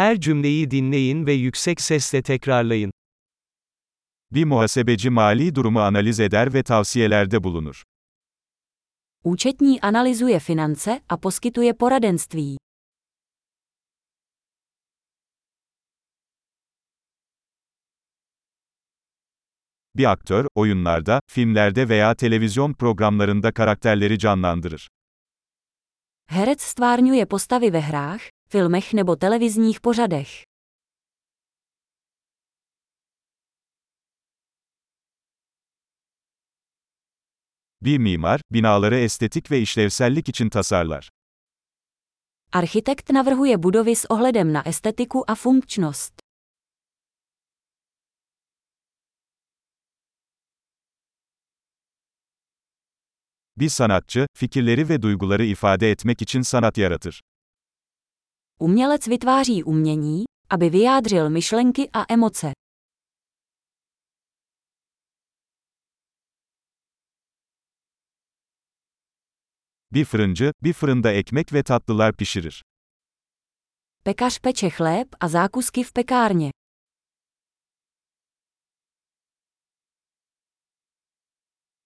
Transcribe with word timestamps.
Her 0.00 0.20
cümleyi 0.20 0.70
dinleyin 0.70 1.26
ve 1.26 1.32
yüksek 1.32 1.80
sesle 1.80 2.22
tekrarlayın. 2.22 2.92
Bir 4.32 4.44
muhasebeci 4.44 5.10
mali 5.10 5.54
durumu 5.54 5.80
analiz 5.80 6.20
eder 6.20 6.54
ve 6.54 6.62
tavsiyelerde 6.62 7.44
bulunur. 7.44 7.82
Účetní 9.24 9.78
analyzuje 9.82 10.38
finance 10.38 11.00
a 11.08 11.20
poskytuje 11.20 11.72
poradenství. 11.72 12.56
Bir 19.96 20.10
aktör, 20.10 20.46
oyunlarda, 20.54 21.20
filmlerde 21.30 21.88
veya 21.88 22.14
televizyon 22.14 22.72
programlarında 22.72 23.52
karakterleri 23.52 24.18
canlandırır. 24.18 24.88
Herec 26.26 26.60
stvárňuje 26.62 27.24
postavy 27.24 27.72
ve 27.72 27.82
hrách, 27.82 28.30
filmech 28.50 28.92
nebo 28.94 29.16
televizních 29.16 29.80
pořadech. 29.80 30.42
Bir 37.82 37.98
mimar, 37.98 38.40
binaları 38.50 38.96
estetik 38.98 39.50
ve 39.50 39.58
işlevsellik 39.60 40.28
için 40.28 40.48
tasarlar. 40.48 41.10
Architekt 42.52 43.10
navrhuje 43.10 43.62
budovy 43.62 43.94
s 43.94 44.06
ohledem 44.10 44.52
na 44.52 44.62
estetiku 44.66 45.24
a 45.28 45.34
funkčnost. 45.34 46.14
Bir 53.56 53.68
sanatçı, 53.68 54.26
fikirleri 54.34 54.88
ve 54.88 55.02
duyguları 55.02 55.44
ifade 55.44 55.90
etmek 55.90 56.22
için 56.22 56.42
sanat 56.42 56.78
yaratır. 56.78 57.20
Umělec 58.62 59.06
vytváří 59.06 59.64
umění, 59.64 60.24
aby 60.50 60.70
vyjádřil 60.70 61.30
myšlenky 61.30 61.90
a 61.92 62.04
emoce. 62.08 62.52
Bir 69.92 70.04
fırıncı, 70.04 70.52
bir 70.62 70.72
fırında 70.72 71.12
ekmek 71.12 71.52
ve 71.52 71.62
tatlılar 71.62 72.16
pişirir. 72.16 72.62
Pekař 74.04 74.38
peče 74.38 74.68
chléb 74.68 75.06
a 75.20 75.28
zákusky 75.28 75.84
v 75.84 75.92
pekárně. 75.92 76.50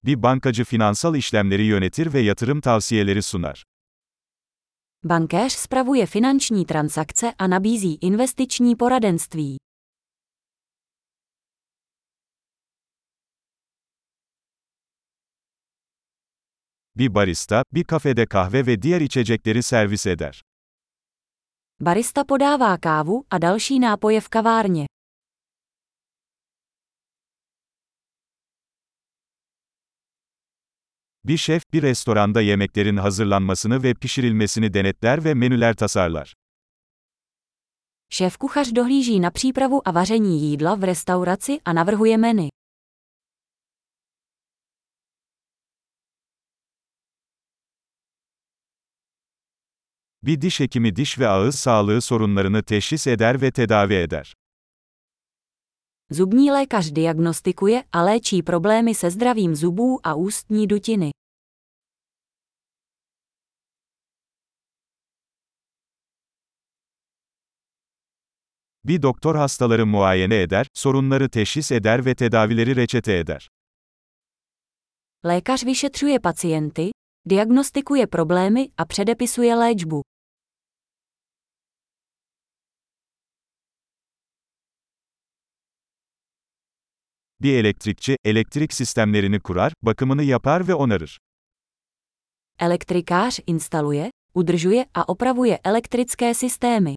Bir 0.04 0.22
bankacı 0.22 0.64
finansal 0.64 1.16
işlemleri 1.16 1.62
yönetir 1.64 2.12
ve 2.12 2.20
yatırım 2.20 2.60
tavsiyeleri 2.60 3.22
sunar. 3.22 3.64
Bankéř 5.06 5.52
spravuje 5.52 6.06
finanční 6.06 6.64
transakce 6.64 7.32
a 7.38 7.46
nabízí 7.46 7.98
investiční 8.00 8.76
poradenství. 8.76 9.56
Bir 16.96 17.08
barista, 17.08 17.62
bir 17.72 17.84
kafede 17.84 18.26
kahve 18.26 18.62
ve 18.62 18.82
diğer 18.82 19.00
içecekleri 19.00 19.62
servis 19.62 20.06
eder. 20.06 20.40
Barista 21.80 22.24
podává 22.24 22.78
kávu 22.78 23.24
a 23.30 23.38
další 23.38 23.78
nápoje 23.78 24.20
v 24.20 24.28
kavárně. 24.28 24.86
Bir 31.24 31.36
şef, 31.36 31.62
bir 31.72 31.82
restoranda 31.82 32.40
yemeklerin 32.40 32.96
hazırlanmasını 32.96 33.82
ve 33.82 33.94
pişirilmesini 33.94 34.74
denetler 34.74 35.24
ve 35.24 35.34
menüler 35.34 35.74
tasarlar. 35.74 36.34
Šéf-kuchař 38.10 38.76
dohlíží 38.76 39.20
na 39.20 39.30
přípravu 39.30 39.88
a 39.88 39.90
vaření 39.94 40.40
jídla 40.40 40.74
v 40.74 40.84
restauraci 40.84 41.60
a 41.64 41.74
navrhuje 41.74 42.16
menu. 42.16 42.48
Bir 50.22 50.40
diş 50.40 50.60
hekimi 50.60 50.96
diş 50.96 51.18
ve 51.18 51.28
ağız 51.28 51.54
sağlığı 51.54 52.00
sorunlarını 52.00 52.62
teşhis 52.62 53.06
eder 53.06 53.42
ve 53.42 53.50
tedavi 53.50 53.94
eder. 53.94 54.34
Zubní 56.10 56.50
lékař 56.50 56.92
diagnostikuje 56.92 57.82
a 57.92 58.04
léčí 58.04 58.42
problémy 58.42 58.94
se 58.94 59.10
zdravím 59.10 59.54
zubů 59.54 60.00
a 60.02 60.14
ústní 60.14 60.66
dutiny. 60.66 61.10
Bir 68.84 69.02
doktor 69.02 69.34
hastaları 69.34 69.86
muayene 69.86 70.42
eder, 70.42 70.66
sorunları 70.74 71.28
teşhis 71.30 71.72
eder 71.72 72.06
ve 72.06 72.14
tedavileri 72.14 72.76
reçete 72.76 73.18
eder. 73.18 73.48
Lékař 75.24 75.64
vyšetřuje 75.66 76.18
pacienty, 76.18 76.90
diagnostikuje 77.30 78.06
problémy 78.06 78.68
a 78.78 78.84
předepisuje 78.84 79.54
léčbu. 79.54 80.02
Bir 87.40 87.58
elektrikçi, 87.58 88.16
elektrik 88.24 88.72
sistemlerini 88.72 89.40
kurar, 89.40 89.72
bakımını 89.82 90.22
yapar 90.22 90.68
ve 90.68 90.74
onarır. 90.74 91.18
Elektrikář 92.58 93.40
instaluje, 93.46 94.10
udržuje 94.34 94.86
a 94.94 95.02
opravuje 95.02 95.58
elektrické 95.64 96.34
systémy. 96.34 96.94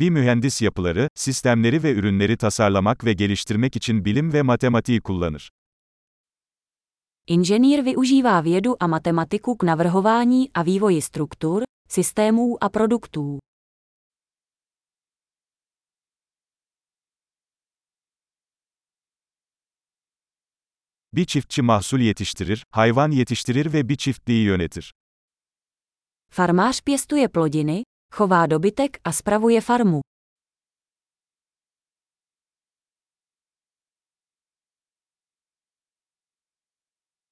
Bir 0.00 0.10
mühendis 0.10 0.62
yapıları, 0.62 1.08
sistemleri 1.14 1.82
ve 1.82 1.92
ürünleri 1.92 2.36
tasarlamak 2.36 3.04
ve 3.04 3.12
geliştirmek 3.12 3.76
için 3.76 4.04
bilim 4.04 4.32
ve 4.32 4.42
matematiği 4.42 5.00
kullanır. 5.00 5.50
Inženýr 7.28 7.84
využívá 7.84 8.44
vědu 8.44 8.76
a 8.80 8.88
matematiku 8.88 9.56
k 9.58 9.66
navrhování 9.66 10.50
a 10.54 10.64
vývoji 10.64 11.02
struktur, 11.02 11.62
systémů 11.88 12.56
a 12.60 12.68
produktů. 12.68 13.38
Bir 21.12 21.24
çiftçi 21.24 21.62
mahsul 21.62 22.00
yetiştirir, 22.00 22.64
hayvan 22.70 23.10
yetiştirir 23.10 23.72
ve 23.72 23.88
bir 23.88 23.96
çiftliği 23.96 24.44
yönetir. 24.44 24.94
Farmář 26.30 26.82
pěstuje 26.82 27.28
plodiny, 27.28 27.84
chová 28.12 28.46
dobytek 28.46 29.00
a 29.04 29.12
spravuje 29.12 29.60
farmu. 29.60 30.00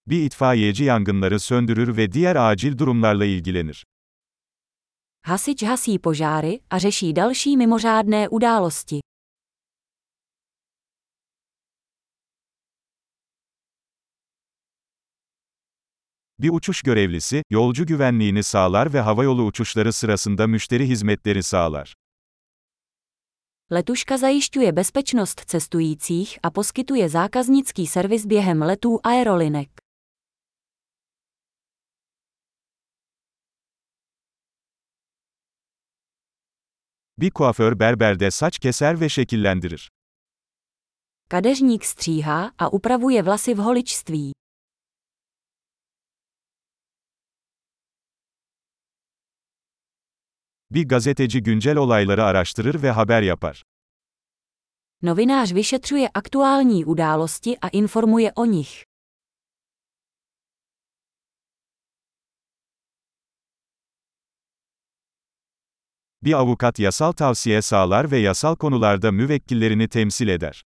Bir 0.06 0.22
itfaiyeci 0.22 0.84
yangınları 0.84 1.40
söndürür 1.40 1.96
ve 1.96 2.12
diğer 2.12 2.36
acil 2.36 2.78
durumlarla 2.78 3.24
ilgilenir. 3.24 3.84
Hasič 5.22 5.62
hasí 5.62 5.98
požáry 5.98 6.60
a 6.70 6.78
řeší 6.78 7.16
další 7.16 7.56
mimořádné 7.56 8.28
události. 8.28 9.00
Bir 16.38 16.50
uçuş 16.50 16.82
görevlisi, 16.82 17.42
yolcu 17.50 17.86
güvenliğini 17.86 18.42
sağlar 18.42 18.92
ve 18.92 19.00
havayolu 19.00 19.44
uçuşları 19.44 19.92
sırasında 19.92 20.46
müşteri 20.46 20.88
hizmetleri 20.88 21.42
sağlar. 21.42 21.94
Letuška 23.72 24.16
zajišťuje 24.16 24.76
bezpečnost 24.76 25.48
cestujících 25.48 26.38
a 26.42 26.50
poskytuje 26.50 27.08
zákaznický 27.08 27.86
servis 27.86 28.24
během 28.26 28.60
letů 28.60 29.00
aerolinek. 29.04 29.70
Bir 37.18 37.30
kuaför 37.30 37.78
berberde 37.78 38.30
saç 38.30 38.58
keser 38.58 39.00
ve 39.00 39.08
şekillendirir. 39.08 39.90
Kadeřník 41.28 41.84
stříhá 41.84 42.52
a 42.58 42.68
upravuje 42.68 43.22
vlasy 43.22 43.54
v 43.54 43.58
holičství. 43.58 44.32
Bir 50.70 50.88
gazeteci 50.88 51.42
güncel 51.42 51.76
olayları 51.76 52.24
araştırır 52.24 52.82
ve 52.82 52.90
haber 52.90 53.22
yapar. 53.22 53.62
Novinář 55.02 55.52
vyšetřuje 55.52 56.08
aktuální 56.14 56.84
události 56.84 57.60
a 57.60 57.68
informuje 57.68 58.32
o 58.36 58.46
nich. 58.46 58.82
Bir 66.22 66.32
avukat 66.32 66.78
yasal 66.78 67.12
tavsiye 67.12 67.62
sağlar 67.62 68.10
ve 68.10 68.18
yasal 68.18 68.56
konularda 68.56 69.12
müvekkillerini 69.12 69.88
temsil 69.88 70.28
eder. 70.28 70.62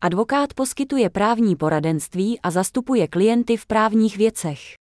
Advokát 0.00 0.54
poskytuje 0.54 1.10
právní 1.10 1.56
poradenství 1.56 2.40
a 2.40 2.50
zastupuje 2.50 3.08
klienty 3.08 3.56
v 3.56 3.66
právních 3.66 4.16
věcech. 4.16 4.83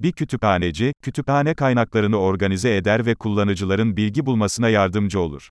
Bir 0.00 0.12
kütüphaneci, 0.12 0.92
kütüphane 1.02 1.54
kaynaklarını 1.54 2.16
organize 2.16 2.76
eder 2.76 3.06
ve 3.06 3.14
kullanıcıların 3.14 3.96
bilgi 3.96 4.26
bulmasına 4.26 4.68
yardımcı 4.68 5.20
olur. 5.20 5.48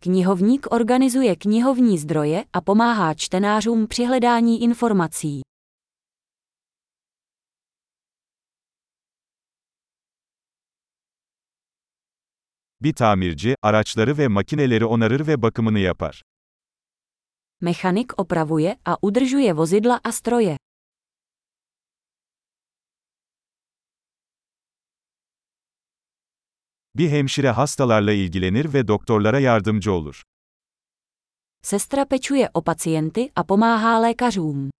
Knihovník 0.00 0.72
organizuje 0.72 1.34
knihovní 1.34 1.98
zdroje 1.98 2.44
a 2.52 2.60
pomáhá 2.60 3.14
čtenářům 3.14 3.86
při 3.86 4.06
hledání 4.06 4.62
informací. 4.62 5.42
Bir 12.80 12.92
tamirci, 12.92 13.54
araçları 13.62 14.18
ve 14.18 14.28
makineleri 14.28 14.84
onarır 14.84 15.26
ve 15.26 15.42
bakımını 15.42 15.78
yapar. 15.78 16.22
Mechanik 17.60 18.20
opravuje 18.20 18.76
a 18.84 18.96
udržuje 19.02 19.56
vozidla 19.56 20.00
a 20.04 20.12
stroje. 20.12 20.58
Bir 26.96 27.10
hemşire 27.10 27.50
hastalarla 27.50 28.12
ilgilenir 28.12 28.72
ve 28.74 28.88
doktorlara 28.88 29.40
yardımcı 29.40 29.92
olur. 29.92 30.22
Sestra 31.62 32.04
pečuje 32.04 32.50
o 32.54 32.62
pacienty 32.62 33.24
a 33.36 33.42
pomáhá 33.42 34.02
lékařům. 34.02 34.70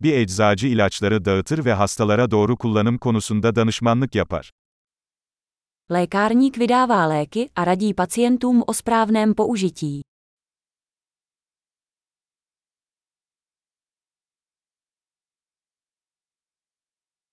Bir 0.00 0.12
eczacı 0.12 0.66
ilaçları 0.66 1.24
dağıtır 1.24 1.64
ve 1.64 1.72
hastalara 1.72 2.30
doğru 2.30 2.56
kullanım 2.56 2.98
konusunda 2.98 3.56
danışmanlık 3.56 4.14
yapar. 4.14 4.50
Lékárník 5.90 6.58
vydává 6.58 7.08
léky 7.10 7.48
a 7.56 7.66
radí 7.66 7.94
pacientům 7.94 8.62
o 8.66 8.72
správném 8.72 9.34
použití. 9.34 10.00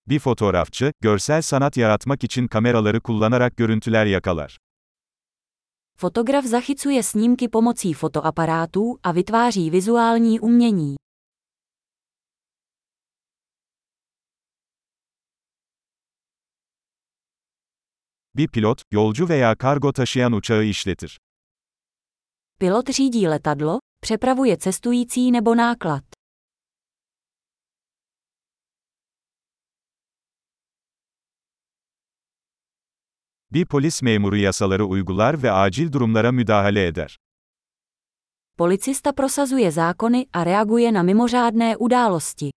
Bir 0.08 0.20
fotoğrafçı, 0.20 0.92
görsel 1.02 1.42
sanat 1.42 1.78
yaratmak 1.78 2.24
için 2.24 2.48
kameraları 2.48 3.02
kullanarak 3.02 3.58
görüntüler 3.58 4.06
yakalar. 4.06 4.58
Fotograf 5.98 6.46
zachycuje 6.46 7.04
snímky 7.04 7.48
pomocí 7.48 7.94
fotoaparátů 7.94 8.98
a 9.04 9.12
vytváří 9.12 9.70
vizuální 9.70 10.40
umění. 10.40 10.96
Bir 18.36 18.48
pilot, 18.48 18.82
yolcu 18.92 19.30
veya 19.30 19.56
kargo 19.56 19.92
taşıyan 19.92 20.34
uçağı 20.34 20.64
işletir. 20.64 21.18
Pilot 22.60 22.90
řídí 22.90 23.28
letadlo, 23.28 23.80
přepravuje 24.02 24.58
cestující 24.58 25.32
nebo 25.32 25.56
náklad. 25.56 26.13
Bir 33.54 33.66
polis 33.66 34.02
memuru 34.02 34.38
yasaları 34.38 34.86
uygular 34.86 35.44
ve 35.44 35.52
acil 35.52 35.92
durumlara 35.92 36.32
müdahale 36.32 36.88
eder. 36.88 37.20
Policista 38.58 39.12
prosazuje 39.12 39.72
zákony 39.72 40.26
a 40.34 40.46
reaguje 40.46 40.94
na 40.94 41.04
mimořádné 41.04 41.78
události. 41.78 42.50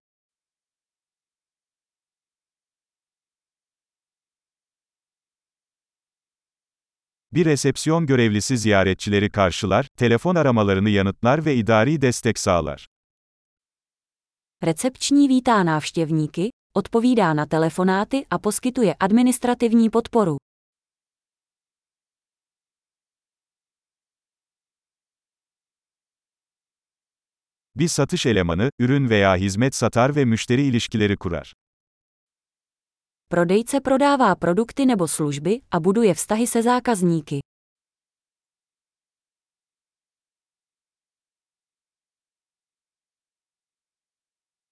Bir 7.32 7.44
resepsiyon 7.44 8.06
görevlisi 8.06 8.58
ziyaretçileri 8.58 9.30
karşılar, 9.30 9.86
telefon 9.96 10.34
aramalarını 10.34 10.90
yanıtlar 10.90 11.44
ve 11.44 11.54
idari 11.54 12.00
destek 12.02 12.38
sağlar. 12.38 12.86
Recepční 14.62 15.28
vítá 15.28 15.64
návštěvníky, 15.66 16.50
odpovídá 16.74 17.36
na 17.36 17.46
telefonáty 17.46 18.24
a 18.30 18.38
poskytuje 18.38 18.94
administrativní 19.00 19.90
podporu. 19.90 20.38
Bir 27.76 27.88
satış 27.88 28.26
elemanı, 28.26 28.70
ürün 28.78 29.10
veya 29.10 29.36
hizmet 29.36 29.74
satar 29.74 30.16
ve 30.16 30.24
müşteri 30.24 30.62
ilişkileri 30.62 31.16
kurar. 31.16 31.52
Prodejce 33.30 33.78
prodává 33.78 34.38
produkty 34.38 34.86
nebo 34.86 35.06
služby 35.06 35.54
a 35.70 35.84
buduje 35.84 36.14
vztahy 36.14 36.46
se 36.46 36.62
zákazníky. 36.62 37.40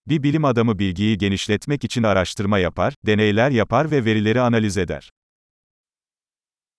Bir 0.07 0.23
bilim 0.23 0.45
adamı 0.45 0.79
bilgiyi 0.79 1.19
genişletmek 1.19 1.85
için 1.85 2.03
araştırma 2.03 2.59
yapar, 2.59 2.95
deneyler 3.07 3.51
yapar 3.51 3.91
ve 3.91 4.05
verileri 4.05 4.41
analiz 4.41 4.77
eder. 4.79 5.11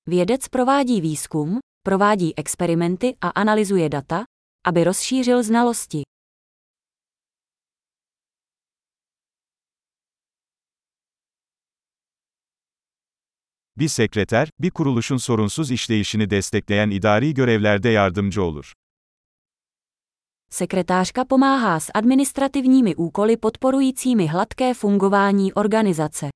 Vědec 0.08 0.48
provádí 0.48 1.02
výzkum, 1.02 1.60
provádí 1.88 2.34
experimenty 2.38 3.10
a 3.22 3.32
analyzuje 3.36 3.92
data, 3.92 4.26
aby 4.66 4.84
rozšířil 4.86 5.44
znalosti. 5.44 6.04
Bir 13.78 13.88
sekreter, 13.88 14.50
bir 14.60 14.72
kuruluşun 14.72 15.18
sorunsuz 15.18 15.72
işleyişini 15.72 16.30
destekleyen 16.30 16.90
idari 16.90 17.34
görevlerde 17.34 17.90
yardımcı 17.90 18.44
olur. 18.44 18.74
Sekretářka 20.50 21.24
pomáhá 21.28 21.80
s 21.80 21.92
administrativními 21.94 22.96
úkoly 22.96 23.38
podporujícími 23.38 24.28
hladké 24.28 24.74
fungování 24.74 25.54
organizace. 25.54 26.32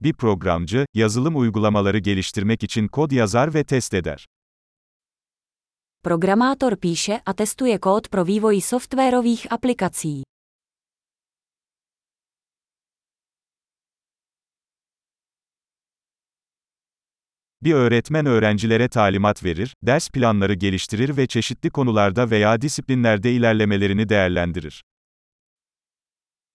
Bir 0.00 0.12
programcı, 0.12 0.86
yazılım 0.94 1.36
uygulamaları 1.36 1.98
geliştirmek 1.98 2.62
için 2.62 2.88
kod 2.88 3.10
yazar 3.10 3.54
ve 3.54 3.64
test 3.64 3.94
eder. 3.94 4.26
Programátor 6.02 6.76
píše 6.76 7.20
a 7.26 7.32
testuje 7.34 7.78
kód 7.78 8.08
pro 8.08 8.24
vývoj 8.24 8.60
softwarových 8.60 9.52
aplikací. 9.52 10.22
Bir 17.62 17.74
öğretmen 17.74 18.26
öğrencilere 18.26 18.88
talimat 18.88 19.44
verir, 19.44 19.74
ders 19.82 20.08
planları 20.10 20.54
geliştirir 20.54 21.16
ve 21.16 21.26
çeşitli 21.26 21.70
konularda 21.70 22.30
veya 22.30 22.60
disiplinlerde 22.60 23.32
ilerlemelerini 23.32 24.08
değerlendirir. 24.08 24.82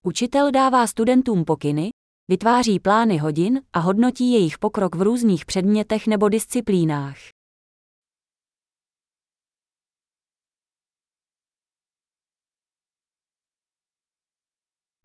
Učitel 0.03 0.53
dává 0.53 0.87
studentům 0.87 1.45
pokyny, 1.45 1.91
vytváří 2.29 2.79
plány 2.79 3.17
hodin 3.17 3.61
a 3.73 3.79
hodnotí 3.79 4.31
jejich 4.31 4.57
pokrok 4.59 4.95
v 4.95 5.01
různých 5.01 5.45
předmětech 5.45 6.07
nebo 6.07 6.29
disciplínách. 6.29 7.42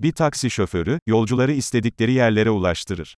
Bir 0.01 0.13
taksi 0.13 0.51
şoförü, 0.51 0.99
yolcuları 1.07 1.53
istedikleri 1.53 2.13
yerlere 2.13 2.51
ulaştırır. 2.51 3.17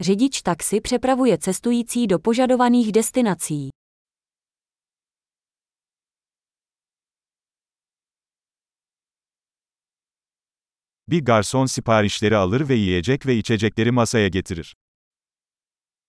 Řidič 0.00 0.42
taxi 0.42 0.80
přepravuje 0.80 1.38
cestující 1.38 2.10
do 2.10 2.18
požadovaných 2.18 2.94
destinací. 2.94 3.70
Bir 11.08 11.24
garson 11.24 11.66
siparişleri 11.66 12.36
alır 12.36 12.68
ve 12.68 12.74
yiyecek 12.74 13.26
ve 13.26 13.36
içecekleri 13.36 13.90
masaya 13.90 14.28
getirir. 14.28 14.74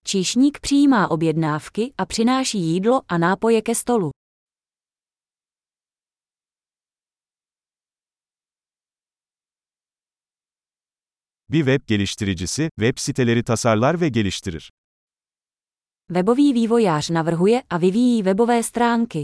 Číšník 0.06 0.60
přijímá 0.60 1.08
objednávky 1.08 1.94
a 1.98 2.06
přináší 2.06 2.60
jídlo 2.60 3.02
a 3.10 3.18
nápoje 3.18 3.62
ke 3.62 3.76
stolu. 3.76 4.12
Bir 11.50 11.60
web 11.60 11.88
geliştiricisi, 11.88 12.70
web 12.80 12.98
siteleri 12.98 13.44
tasarlar 13.44 14.02
ve 14.02 14.10
geliştirir. 14.10 14.72
Webový 16.08 16.54
vývojář 16.54 17.10
navrhuje 17.10 17.64
a 17.70 17.78
vyvíjí 17.78 18.24
webové 18.24 18.64
stránky. 18.64 19.24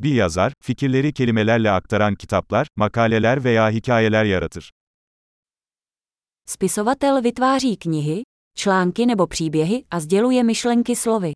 Bir 0.00 0.14
yazar, 0.14 0.52
fikirleri 0.62 1.12
kelimelerle 1.12 1.70
aktaran 1.70 2.14
kitaplar, 2.14 2.66
makaleler 2.76 3.44
veya 3.44 3.70
hikayeler 3.70 4.24
yaratır. 4.24 4.70
Spisovatel 6.46 7.22
vytváří 7.22 7.76
knihy, 7.76 8.22
články 8.56 9.06
nebo 9.06 9.26
příběhy 9.26 9.84
a 9.90 10.00
sděluje 10.00 10.42
myšlenky 10.42 10.96
slovy. 10.96 11.32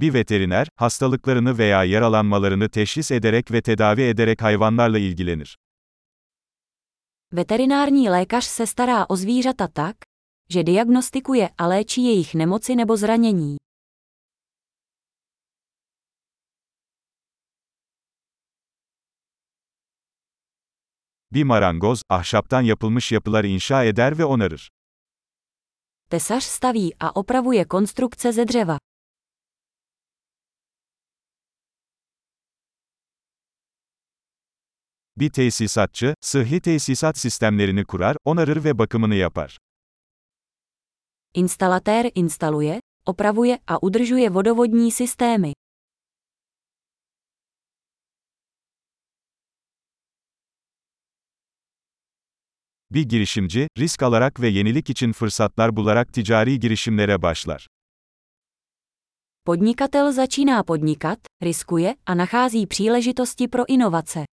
Bir 0.00 0.14
veteriner, 0.14 0.66
hastalıklarını 0.76 1.58
veya 1.58 1.84
yaralanmalarını 1.84 2.68
teşhis 2.68 3.10
ederek 3.10 3.52
ve 3.52 3.62
tedavi 3.62 4.02
ederek 4.02 4.42
hayvanlarla 4.42 4.98
ilgilenir. 4.98 5.58
Veterinární 7.32 8.08
lékař 8.10 8.44
se 8.44 8.66
stará 8.66 9.06
o 9.08 9.16
zvířata 9.16 9.68
tak, 9.68 9.96
že 10.50 10.66
diagnostikuje 10.66 11.48
a 11.58 11.68
léčí 11.68 12.02
jejich 12.02 12.34
nemoci 12.34 12.76
nebo 12.76 12.96
zranění. 12.96 13.56
Bir 21.32 21.44
marangoz, 21.44 22.02
ahşaptan 22.08 22.62
yapılmış 22.62 23.12
yapılar 23.12 23.44
inşa 23.44 23.84
eder 23.84 24.18
ve 24.18 24.24
onarır. 24.24 24.68
Tesař 26.10 26.44
staví 26.44 26.94
a 27.00 27.10
opravuje 27.10 27.64
konstrukce 27.64 28.32
ze 28.32 28.48
dřeva. 28.48 28.78
Bir 35.20 35.30
tesisatçı, 35.30 36.14
sıhhi 36.20 36.60
tesisat 36.60 37.18
sistemlerini 37.18 37.84
kurar, 37.84 38.16
onarır 38.24 38.64
ve 38.64 38.78
bakımını 38.78 39.14
yapar. 39.14 39.58
Instalatér 41.34 42.12
instaluje, 42.14 42.80
opravuje 43.06 43.58
a 43.66 43.78
udržuje 43.82 44.34
vodovodní 44.34 44.90
systémy. 44.90 45.52
Bir 52.90 53.02
girişimci, 53.02 53.68
risk 53.78 54.02
alarak 54.02 54.40
ve 54.40 54.48
yenilik 54.48 54.90
için 54.90 55.12
fırsatlar 55.12 55.76
bularak 55.76 56.12
ticari 56.12 56.60
girişimlere 56.60 57.22
başlar. 57.22 57.66
Podnikatel 59.44 60.12
začíná 60.12 60.64
podnikat, 60.64 61.20
riskuje 61.42 61.96
a 62.06 62.14
nachází 62.14 62.66
příležitosti 62.66 63.48
pro 63.48 63.64
inovace. 63.68 64.37